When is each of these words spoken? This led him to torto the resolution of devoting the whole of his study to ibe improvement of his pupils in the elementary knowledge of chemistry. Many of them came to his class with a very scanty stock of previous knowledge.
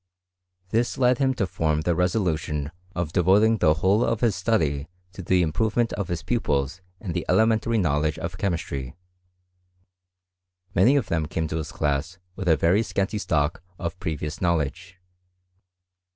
This 0.69 0.97
led 0.97 1.19
him 1.19 1.35
to 1.35 1.45
torto 1.45 1.83
the 1.83 1.93
resolution 1.93 2.71
of 2.95 3.13
devoting 3.13 3.59
the 3.59 3.75
whole 3.75 4.03
of 4.03 4.21
his 4.21 4.35
study 4.35 4.87
to 5.13 5.21
ibe 5.21 5.43
improvement 5.43 5.93
of 5.93 6.07
his 6.07 6.23
pupils 6.23 6.81
in 6.99 7.13
the 7.13 7.23
elementary 7.29 7.77
knowledge 7.77 8.17
of 8.17 8.39
chemistry. 8.39 8.95
Many 10.73 10.95
of 10.95 11.05
them 11.09 11.27
came 11.27 11.47
to 11.49 11.57
his 11.57 11.71
class 11.71 12.17
with 12.35 12.47
a 12.47 12.57
very 12.57 12.81
scanty 12.81 13.19
stock 13.19 13.61
of 13.77 13.99
previous 13.99 14.41
knowledge. 14.41 14.97